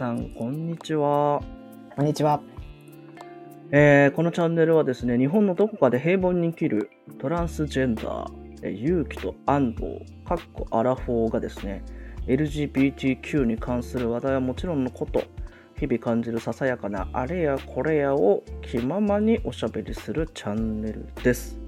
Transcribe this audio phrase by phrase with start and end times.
[0.00, 1.42] さん、こんにちは。
[1.94, 2.40] こんにちは。
[3.70, 11.84] えーこのチャンネルはですね、日本のどこかで平凡に生きるトランスジェンダー、えー勇気と安藤、かっこアラフォーがですね、
[12.28, 15.22] LGBTQ に関する話題はもちろんのこと、
[15.78, 21.58] 日々感じるささやかなあれやこれやを気ままにおしゃべりするチャンネルです。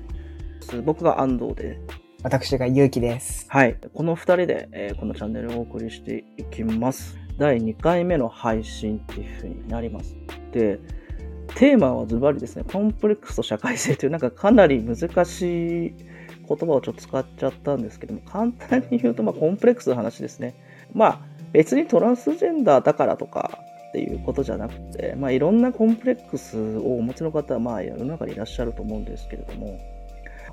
[0.87, 1.79] 僕が安藤で、
[2.23, 3.45] 私がゆうきです。
[3.51, 3.77] はい。
[3.93, 7.22] この2人で、えーこのチャンネルをお送りしていきます。
[7.39, 10.17] 第2回目の配信っていう風になります。
[10.53, 10.79] で、
[11.55, 15.95] テーマはズバリですね、コンプレックスと社会性というなんかかなり難しい
[16.49, 20.55] 言葉をちょっと使っちゃったんですけども、簡単に言うと、まあ、コンプレックスの話ですね。
[20.95, 21.21] まあ、
[21.53, 23.59] 別にトランスジェンダーだからとか
[23.89, 29.79] っていうことじゃなくて、まあ、いろんなコンプレックスをお持ちの方は、まあ、世の中にいらっしゃると思うんですけれども、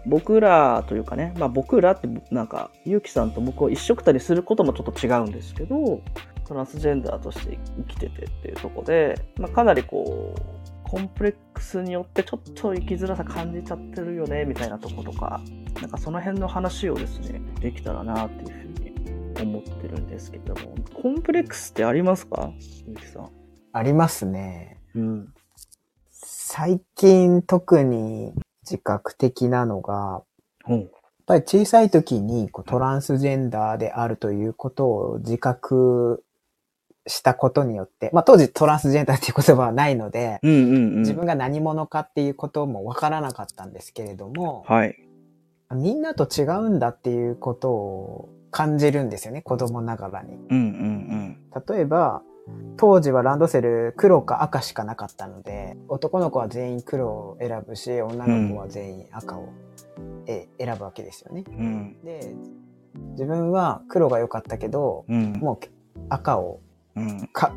[0.05, 6.01] 僕らというかね、まあ、僕らってなんか、ゆうきさんと僕を一緒くたにすることもちょっと違うんですけど、
[6.49, 10.41] トランスジェンダーとして生きててっていうところで、まあ、かなりこう、
[10.83, 15.39] コンプレックスによってちょっと生きづらさ感じちゃってるよね、みたいなとことか、
[15.79, 18.73] なんかその辺の話をですね、できたらなっていう
[19.35, 22.51] ふうに思ってるんですけども、コンプレックスってありますか？
[22.87, 23.29] ゆうきさん。
[23.71, 24.81] ありますね。
[24.95, 25.33] うん。
[26.09, 28.33] 最近特に
[28.63, 30.23] 自覚的なのが、
[30.63, 30.77] ほう。
[30.79, 30.89] やっ
[31.27, 36.23] ぱり小さい時にこうトランスジェンダーであるということを自覚
[37.07, 40.99] したことによって、まあ当時トランスジェンダーっていう言葉はないので、うんうんうん。
[40.99, 44.95] 自分が何者かっていうこともわからなかったんですけれども、はい。
[45.73, 50.35] みんなと違うんだっていうことを感じるんですよね、子供ながらに。
[50.49, 52.21] うんうん例えば、
[52.77, 59.49] 当時はランドセル黒か赤しかなかったので、男の子は全員黒を選ぶし、女の子は全員赤を、
[60.25, 61.43] え選ぶわけですよね。
[61.47, 61.55] うん。
[61.55, 62.03] うん。
[62.03, 62.33] で、
[63.11, 65.33] 自分は黒が良かったけど、うん。
[65.33, 65.67] もう
[66.09, 66.61] 赤を
[66.99, 67.27] うん。
[67.31, 67.53] か、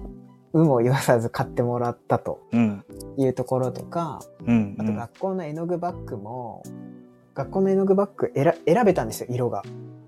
[0.54, 2.84] 有無を言わさず買ってもらったとうん。
[3.16, 4.76] いうところとか、うん。
[4.78, 6.62] あと学校の絵の具バッグも、
[7.34, 9.62] 学校の絵の具バッグ選選べたんですよ、色が。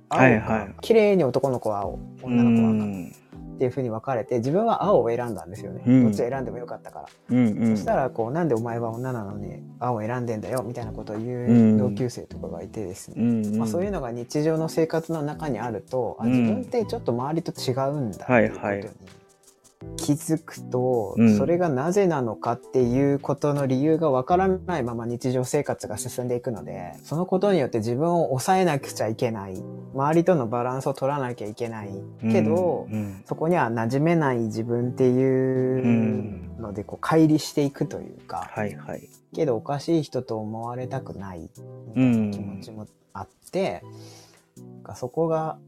[0.08, 2.84] 青かはいはい綺麗に男の子は青、女の子は赤。
[2.84, 3.12] うん
[3.54, 7.76] っていう風に分かれて自分は青を選んだんですよね、うんどっち選んでもよかったから、うんうん。
[7.76, 18.90] そしたらこうなんでお前は女なのに青を選んでんだよみたいなことを言うんう同級生とかがいてですね、うんうんまあ、そういうのが日常の生活の中にあると、あうん自分ってちょっと周りと違うんだってはいいうことにはい
[19.96, 21.38] 気づくと、うん。
[21.38, 29.62] それがなぜなのかっていうことの理由がわからないまま日常生活が進んでいくのでそのことによって自分を抑えなくちゃいけない。
[29.94, 31.90] 周りとのバランスを取らなきゃいけない。
[32.20, 33.22] けど、うん。
[33.26, 39.08] そこには馴染めない自分っていうのでこう乖離していくというか、はいはい。
[39.34, 41.50] けどおかしい人と思われたくない
[41.94, 43.82] みたいな気持ちもあって、
[44.56, 45.58] なんかそこが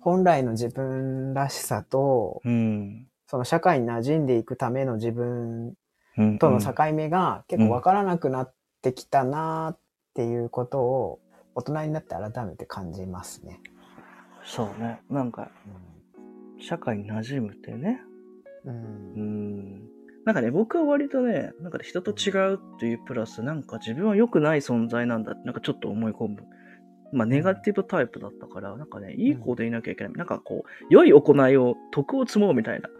[0.00, 3.06] 本来の自分らしさとうん。
[3.32, 5.72] その社会に馴染んでいくための自分
[6.18, 9.78] うんとの境目が結構わからなくなってきたなっ
[10.12, 11.18] ていうことを
[11.54, 13.58] 大人になって改めて感じますね。
[14.44, 15.00] そうね。
[15.08, 15.50] なんか、
[16.60, 18.02] 社会に馴染むってね。
[18.66, 18.78] うんう
[19.22, 19.82] ん。
[20.26, 26.36] なんかね、僕は割とね、なんかね人と違うっていうプラス、なんか自分は良くない存在なんだって、なんかちょっと思い込む。
[27.14, 30.12] まあ、ネガティブタイプだったから、なんかね、いい子でいなきゃいけない。
[30.12, 32.90] なんかこう、良い行いを、徳を積もうみたいな。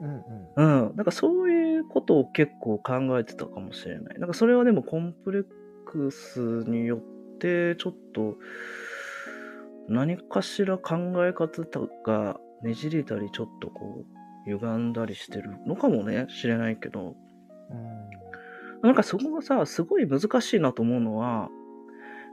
[0.00, 0.96] うんうんうん。
[0.96, 4.18] なんかそういうことを結構考えてたかもしれない。
[4.18, 5.44] なんかそれはでもコンプレッ
[5.86, 8.36] クスによって、ちょっと、
[9.88, 11.62] 何かしら考え方
[12.04, 14.04] がねじれたり、ちょっとこ
[14.46, 17.16] う、歪んだりしてるのかもね、しれないけど、
[17.70, 18.06] うん
[18.82, 21.48] なんかそこがさ、すごい難しいなと思うのは、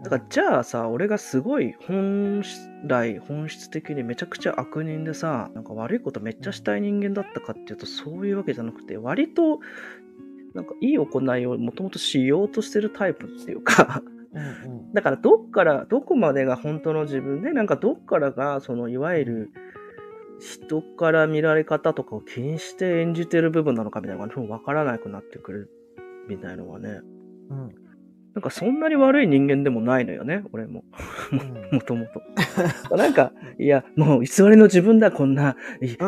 [0.04, 2.44] だからじゃあさ、俺がすごい本
[2.86, 9.60] 来、本質的にめちゃくちゃ悪人でさ、なんか悪いことめっちゃしたい人間だったかっていうと、そういうわけじゃなくて、割と、
[10.54, 14.04] なんかいい行いをもともとしようとしてるタイプっていうか、
[14.94, 19.52] だからどっから、どこまでが本当の自分で、なんかどっからが、そのいわゆる
[20.40, 25.72] 人から見られ方とかを気にして演じてる部分なのかみたいなのが分からなくなってくる
[26.28, 27.00] みたいのはね、
[27.50, 27.83] うん
[28.34, 30.84] なんかそんなに悪い人間でもないのよね、俺も。
[31.32, 32.06] うんもとも
[32.90, 32.96] と。
[32.96, 35.56] なんか、いや、もう偽りの自分だ、こんな、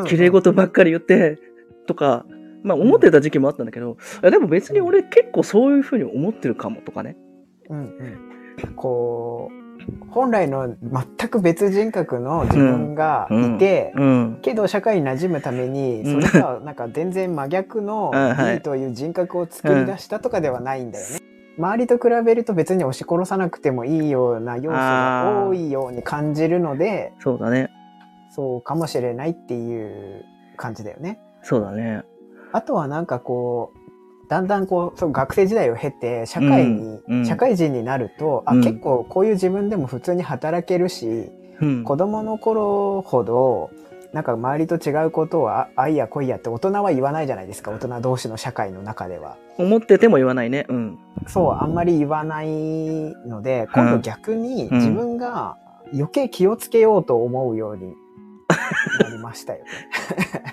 [0.08, 1.38] 綺麗事ばっかり言って、
[1.86, 2.26] とか、
[2.64, 7.16] まあ思ってた時期もあったんだけど、いやでも別に俺結構そういうふうに思ってるかもとかね。
[7.70, 8.18] うんうん
[8.76, 9.66] こう
[10.10, 14.40] 本来の全く別人格の自分がいて、うん。
[14.42, 18.12] けど社会に馴染むためにうんそれがなんか全然真逆の
[18.56, 21.20] B という人格を作り出したとかではないんだよね。
[21.58, 27.70] 周りと比べると別に押し殺さなくてもいいような要素が多いように感じるのでそうだね。
[28.30, 30.26] そうかもしれないっていう
[30.58, 31.20] 感じだよね。
[31.42, 32.04] そうだね。
[32.52, 41.32] あとはなんかこう、だんだんこう、そう学生時代を経て、社会に、うんうん社会人になると、あ、うん結構こういう自分でも普通に働けるし、
[41.62, 41.84] うん。
[41.84, 43.70] 子供の頃ほど、
[44.16, 47.72] なんか周りと違うことをあ愛や恋やって大人は言わないじゃないですか。
[47.72, 49.36] 大人同士の社会の中では。
[49.58, 50.66] 思ってても言わないね。
[50.70, 50.98] うん。
[51.28, 52.48] そう、あんまり言わない
[53.28, 55.58] ので、今度逆にうん自分が
[55.94, 57.94] 余計気をつけようと思うように
[59.02, 59.66] なりましたよ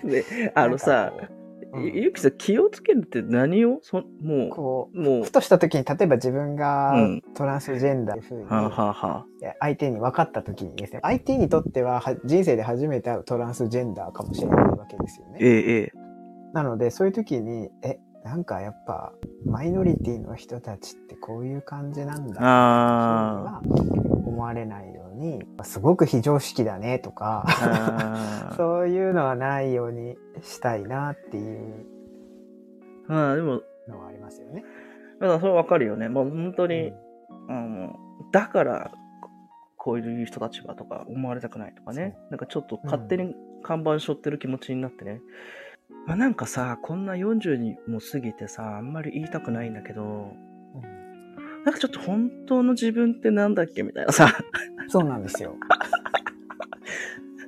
[0.03, 0.11] ね。
[0.11, 1.13] で、 あのさ、
[1.75, 3.79] ゆゆきさん気をつけるって何を？
[3.83, 5.21] そもこう、もう。
[5.21, 7.23] う、ふ、とした時に、例えば自分がうん。
[7.35, 15.39] トランスジェンダーというふうに相手に分かった時にですね、相手にとってはは人生で初めて会うトランスジェンダーかもしれないわけですよえね。
[15.41, 15.93] え、ええ。
[16.53, 19.13] なので、そういう時に、え、なんかやっぱ、
[19.45, 22.41] マイノリティの人たちってこういう感じなんだ。
[22.41, 28.49] あそういうふうには思われないように、すごく非常識だねとか、あ。
[28.53, 31.87] あ そういうのはないようにしたいなっていう
[33.09, 33.13] あ。
[33.13, 34.65] まあ、でも、のはありますよね。
[35.21, 36.09] だからそれわかるよね。
[36.09, 36.93] もう本当に、
[37.49, 37.97] あの、
[38.31, 38.93] だから、
[39.77, 42.17] こういう人たちはとか思われたくないとかね。
[42.31, 43.35] なんかちょっと勝手に
[43.65, 45.21] 看板背負ってる気持ちになってね。
[46.07, 50.33] まあなんかさ、こんな40にも過ぎてさ、あんまり言いたくないんだけど、
[51.65, 54.37] なんかちょっと本当の自分ってなんだっけみたいなさ。
[54.89, 55.57] そうなんですよ。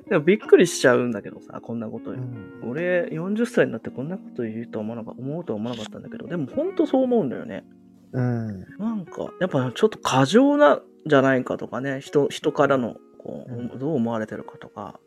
[0.09, 2.21] でもびっくりしちゃうんだけどさ、こんなことに。
[2.21, 7.63] うん俺、40歳になってこんなこと言うとは思わなか思うとは思わなかったんだけど、でも本当そう思うんだよね。
[8.11, 8.65] うん。
[8.79, 14.99] なんか、やっぱちょっと過剰なんじゃないかとかね、人、人からの、こうんう、どう思われてるかとか。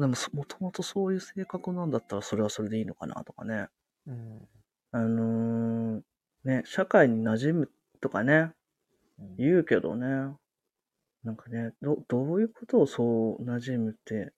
[0.00, 3.68] でも、もともとそういう性格なんだったら、それはそれでいいのかなとかね。
[4.06, 4.48] うん
[4.92, 6.02] あのー
[6.44, 7.70] ね、社会に馴染む
[8.00, 8.50] とかね、
[9.38, 10.06] 言うけどね、
[11.22, 14.32] なんかね、ど、どういうことをそう馴染むって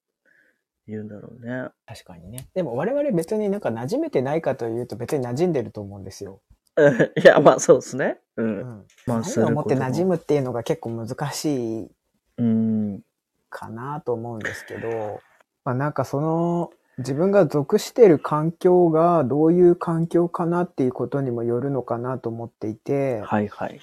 [0.87, 1.69] 言うんだろうね。
[1.85, 2.47] 確かにね。
[2.53, 6.41] でも我々別になんか馴染めてないかというと別に馴染んでると思うんですよ。
[7.23, 8.19] いや、まあそうですね。
[8.35, 8.43] う。
[8.43, 8.87] うんん。
[9.07, 10.09] まあ、何を思って馴染む。
[10.11, 11.91] むっていうのが結構難しい
[12.37, 13.01] うん。
[13.49, 15.21] かなと思うんですけど、
[15.65, 23.79] まあなんかその自分が属してる環境がどういう環境かなっていうことにもよるのかなと思っていて、はいはい。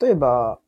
[0.00, 0.58] 例えば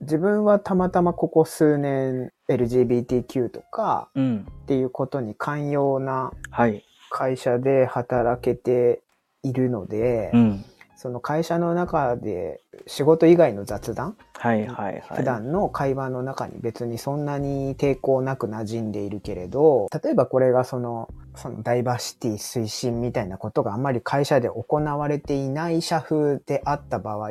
[0.00, 4.46] 自分はたまたまここ数年 LGBTQ とかうん。
[4.62, 6.84] っていうことに寛容なはい。
[7.10, 9.02] 会社で働けて
[9.42, 10.64] いるので、うん。
[11.00, 15.02] その会社の中で仕事以外の雑談、はいはいはい。
[15.16, 27.30] 普段の会話の中に別にそんなに抵抗なく馴染んでいるけれど、例えばこれがその、そのダイバーシティ推進みたいなことがあんまり会社で行われていない社風であった場合、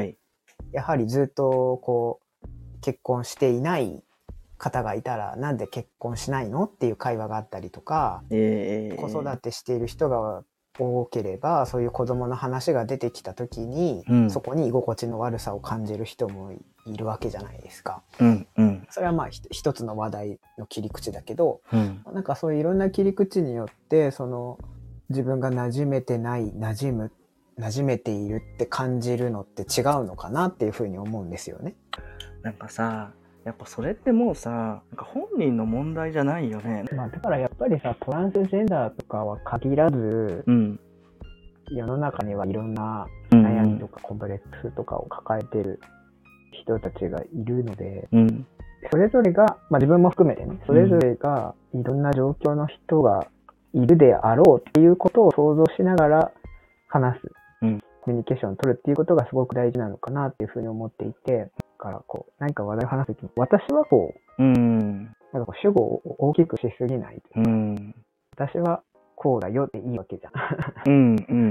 [0.00, 0.16] い。
[0.72, 2.48] やはりずっとこう、
[2.80, 4.02] 結婚していない
[4.56, 6.64] 方がいたらなんで結婚しないの？
[6.64, 10.44] っていう会話があったりとか、えー、子育てしている人が
[10.78, 16.52] 多ければそういう子供の話が出てきた時に、うんそこに居心地の悪さを感じる人も
[16.86, 18.02] いるわけじゃないですか。
[18.20, 22.02] うんうんそれはまあひ一つの話題の切り口だけどうん。
[22.12, 24.58] なんかそういういろんな切り口によってその
[25.08, 27.12] 自分が馴染めてない馴染む
[27.58, 31.74] 馴染めているって感じるのって違うのかなっていうふうに思うんですよね。
[32.42, 33.12] なんかさ、
[33.44, 36.84] やっぱそれってもうさ、なんか本人の問題じゃないよね。
[36.94, 40.80] まあ、だからやっぱりさトランスジェンダーとかは限らずうん。
[41.70, 45.80] 世の中にはいろんなうん悩みとかコンプレックスとかを抱えてる
[46.52, 48.46] 人たちがいるので、うん。
[48.90, 53.26] それぞれが、まあ自分も含めてね、それぞれがいろんな状況の人が
[53.74, 56.32] いるであろうっていうことを想像しながら
[56.88, 57.32] 話す、
[57.62, 65.04] うんコミュニケーションを取るっていうことがすごく大事なのかなっていうふうに思っていて、だからこう、何か話題を話すときに、私はこう、うん。
[65.32, 67.94] なんかこう主語を大きくしすぎないといううか、ん。
[68.36, 68.82] 私は
[69.16, 70.32] こうだよっていいわけじゃん。
[70.86, 71.16] うん。
[71.16, 71.48] うん。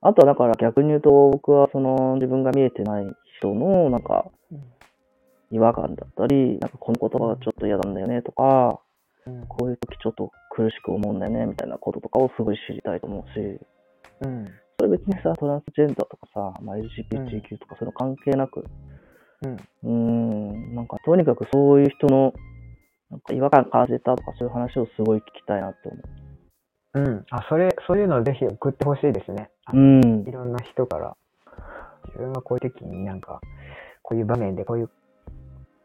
[0.00, 3.06] あとはだから逆に言うと、僕はその自分が見えてない
[3.38, 4.26] 人のなんか
[5.50, 8.80] 違和感だったり、なんかこの言葉がちょっと嫌なんだよねとか、
[9.24, 13.60] うんこういう時ちょっと苦しく思うんだよねみたいなこととかをすごい知りたいと思うし、
[14.26, 14.46] うん。
[14.78, 18.64] それ別にさ、トランスジェンダーとかさ、まあ、LGBTQ とかそういうの関係なく、
[19.42, 19.56] うん。
[19.56, 22.32] うーん、なんかとにかくそういう人の
[23.10, 25.98] なんか違和感感じたとかそういう話をすごい聞きたいなって思
[26.94, 27.26] うん。
[27.30, 29.50] あ、それ、そういうのをぜひ送ってほしいですね。
[29.64, 29.76] あう。
[29.76, 30.30] うんい。
[30.30, 31.16] ろんな人から、
[32.08, 33.40] 自分はこういう時になんか、
[34.02, 34.90] こういう場面でこういう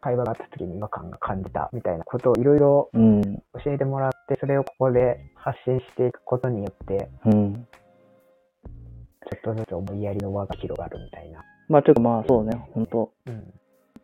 [0.01, 3.21] 会話があった時に違和感が感じたみたいなことをいろいろうん。
[3.63, 7.53] 教えてもらって、それをここで発信していくことによって、うん。
[7.53, 11.43] ちょっとずつ思いやりの輪が広がるみたいな。
[11.69, 13.53] まあ、ちょっとまあそうね、本当うん。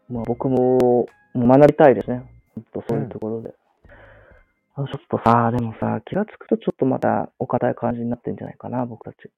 [0.10, 2.24] まあ僕ももう学びたいですね。
[2.55, 3.53] 本当そういうところで。
[4.75, 9.29] ちょっとさ、でもさ、気がつくとちょっとまたお堅い感じになってんじゃないかな、僕たち。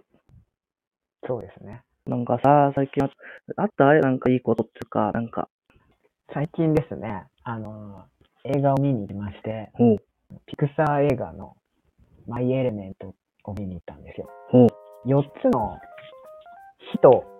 [1.28, 1.84] そうですね。
[2.06, 3.10] なんかさ、最近あ
[3.58, 5.50] あったなんかいいことっていうか、なんか、
[6.34, 8.06] 最近ですね、あの、
[8.46, 9.98] 映画を見に行きまして、ほう、
[10.46, 11.56] ピクサー映画の
[12.28, 13.14] マイ・エレメント
[13.44, 14.30] を見に行ったんですよ。
[14.50, 14.70] ほう、
[15.08, 15.78] 4つの
[16.94, 17.35] 火と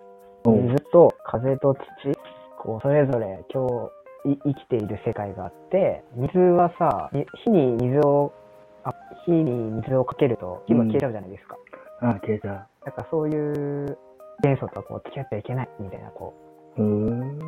[0.52, 1.82] 水と風と土、
[2.58, 3.68] こう、それぞれ今
[4.24, 8.34] 日い生きている世界があって、水はさ、に火に水を、
[8.84, 8.94] あ
[9.26, 11.58] 火に水をかけると火も消えちゃうじゃないですか。
[12.02, 12.48] あ、消えた。
[12.48, 13.98] なんかそういう
[14.44, 16.34] 元素とこう付き合ってはいけないみたいな、こ
[16.78, 17.40] う、うーん。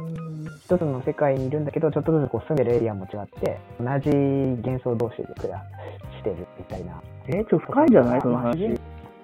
[0.64, 5.64] 一つの世界にいるんだけど、ちょっとずつこう住んでるエリアも違って、同じ幻想同士で暮ら
[6.18, 7.02] してるみたいな。
[7.28, 8.22] えー、ちょっと深いんじゃない？
[8.22, 8.66] そのまあ話。
[8.66, 8.78] うん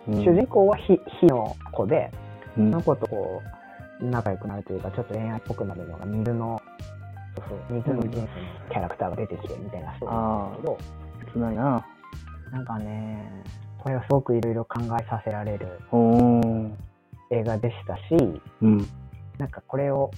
[0.06, 2.12] 主人公は火火の子で、
[2.58, 3.63] うんその子とこう、
[4.02, 6.62] 仲良くなるというか、ちょっと恋愛っぽくなるのが水の、
[7.36, 8.28] そうそう、水の元素の
[8.70, 10.78] キャラクターが出てきてみたいなストーリーなんですけど、
[11.34, 11.86] 切ないな。
[12.52, 13.44] なんかね、
[13.80, 15.80] これはすごくいろいろ考えさせられる。
[17.32, 18.78] 映画でしたし、うん。
[19.38, 20.12] なんかこれを、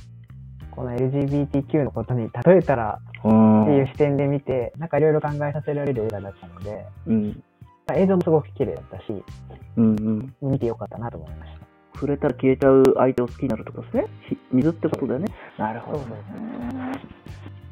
[0.72, 3.64] この LGBTQ のことに例えたらうん。
[3.64, 7.44] っていう視点で見て、なんかいろいろ考えさせられる映画だったので、うん。
[7.96, 9.24] 映像もすごく綺麗だったし、
[9.78, 9.96] うん
[10.42, 10.52] うん。
[10.52, 11.65] 見てよかったなと思いました。
[11.96, 14.08] 触れたら消えちゃう相手を好きになるってことですね。
[14.30, 15.28] ひ水ってことだよね。
[15.58, 16.06] なるほどね。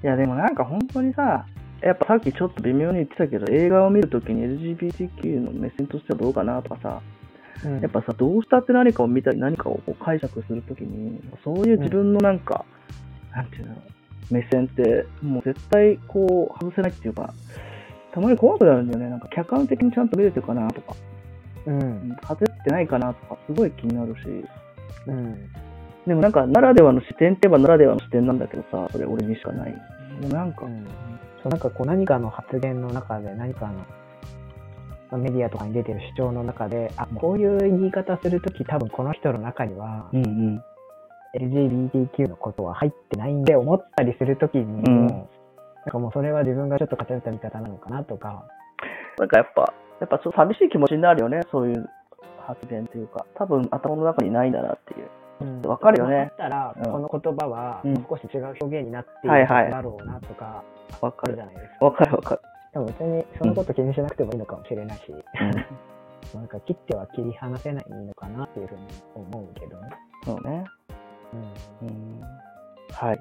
[0.04, 1.46] いや、でもなんか本当にさ、
[1.82, 7.02] やっぱさっきちょっと微妙に言ってたけど、映画を見るときに LGBTQ の目線としてはどうかなとかさ、
[7.66, 12.66] うんやっぱさ、どうしたって何かを見たり、何かをこう解釈するときに、そういう自分のなんか、
[13.32, 13.76] なんていうの、
[14.32, 17.34] 目線って、もう絶対こう、外せないっていうか、
[18.14, 19.10] たまに怖くなるんだよね。
[19.10, 20.96] なんか客観的にちゃんと見れてるかなとか、
[21.66, 22.18] うん。
[22.28, 24.28] 外れてないかなとか、すごい気になるし、
[25.08, 25.50] うん。
[26.06, 29.76] でもなんか、ならではの視点って言えばならではの視点なんだけどさ、それ俺にしかない。
[30.22, 30.86] でもなんかう、ん
[31.42, 33.86] そうなんかこう何かの発言の中で何かのま
[35.12, 40.64] あメディアとかに出てる主張の中であこういう言い方するとき多分この人の中にはうんうん。
[41.36, 45.08] LGBTQ のことは入ってないんで思ったりするときにも、うん
[45.86, 48.46] なんかもうそれは自分がちょっと偏った見方なのかなとか、
[49.18, 51.90] なんかやっぱ、やっぱちょっと寂しい気持ちになるよね、そういう
[52.46, 55.10] 発言っていうか、多分頭の中にないんだなっていう。
[55.68, 60.64] わかるよねだったら、うんこの言葉はうん少し違う表現になっているだろうなとか、
[61.02, 61.42] わかるじ。
[61.42, 61.86] ゃないですか。
[61.86, 62.42] わかるわかる。
[62.74, 65.20] でも別にそのこと気にしなくてもいいのかもしれないし、うん。
[66.40, 68.82] なんか切っては切り離せないのかなっていうふうに
[69.16, 69.90] 思うけどね。
[70.24, 70.64] そうね。
[71.82, 71.88] うん。
[71.88, 72.22] うん。
[72.92, 73.10] はい。
[73.10, 73.20] はい。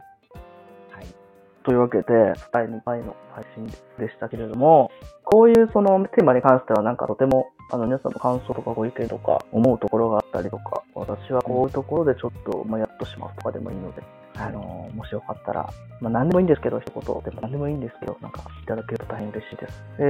[1.62, 2.04] というわけで、
[2.52, 3.66] 第2回の配信
[3.98, 4.90] でしたけれども、
[5.24, 14.02] こういうそのテーマに関してはなんかとても、あの皆さんの感想とかご意見とか思うところがあったりとか、私はこういうところでちょっともやっとしますとかでもいいので、
[14.36, 15.68] あの、もしよかったら、
[16.00, 19.84] まあ何でもいいんですけど、一言でも何でもいいんですけど、なんかいただけると大変嬉しいです。
[19.98, 20.02] え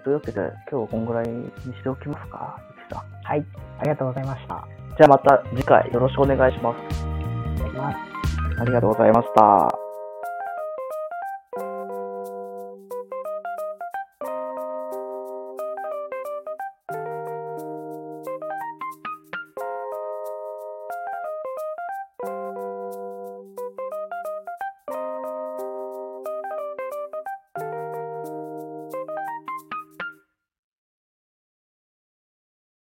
[0.00, 3.04] ー、というわけで、今日はこんぐらいにしておきますか、ゆきさん。
[3.22, 3.44] はい。
[3.80, 4.68] ありがとうございました。
[4.96, 7.04] じゃあまた次回よろしくお願いします。
[7.04, 7.08] お
[7.58, 8.60] 願いします。
[8.60, 9.83] ありがとうございました。